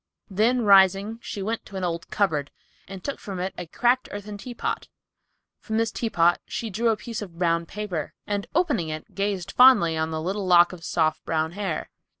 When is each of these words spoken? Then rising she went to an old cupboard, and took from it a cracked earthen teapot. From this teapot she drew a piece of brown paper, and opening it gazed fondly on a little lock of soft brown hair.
Then 0.31 0.63
rising 0.63 1.19
she 1.21 1.43
went 1.43 1.63
to 1.67 1.75
an 1.75 1.83
old 1.83 2.09
cupboard, 2.09 2.49
and 2.87 3.03
took 3.03 3.19
from 3.19 3.39
it 3.39 3.53
a 3.55 3.67
cracked 3.67 4.09
earthen 4.11 4.35
teapot. 4.39 4.87
From 5.59 5.77
this 5.77 5.91
teapot 5.91 6.41
she 6.47 6.71
drew 6.71 6.89
a 6.89 6.97
piece 6.97 7.21
of 7.21 7.37
brown 7.37 7.67
paper, 7.67 8.15
and 8.25 8.47
opening 8.55 8.89
it 8.89 9.13
gazed 9.13 9.51
fondly 9.51 9.95
on 9.95 10.11
a 10.11 10.19
little 10.19 10.47
lock 10.47 10.73
of 10.73 10.83
soft 10.83 11.23
brown 11.23 11.51
hair. 11.51 11.91